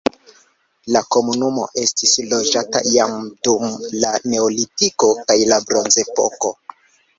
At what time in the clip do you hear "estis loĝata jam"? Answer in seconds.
1.81-3.13